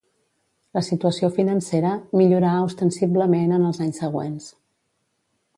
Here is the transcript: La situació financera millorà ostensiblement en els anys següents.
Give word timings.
La 0.77 0.81
situació 0.87 1.29
financera 1.35 1.91
millorà 2.21 2.55
ostensiblement 2.71 3.55
en 3.59 3.71
els 3.71 3.85
anys 3.89 4.03
següents. 4.07 4.53